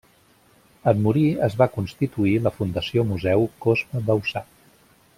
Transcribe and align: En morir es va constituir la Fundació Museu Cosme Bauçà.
En 0.91 1.03
morir 1.07 1.25
es 1.49 1.57
va 1.59 1.67
constituir 1.75 2.33
la 2.47 2.53
Fundació 2.57 3.07
Museu 3.13 3.49
Cosme 3.67 4.03
Bauçà. 4.11 4.47